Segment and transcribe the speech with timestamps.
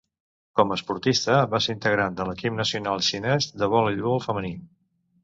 [0.59, 4.57] Com a esportista va ser integrant de l'equip nacional xinès de voleibol femení.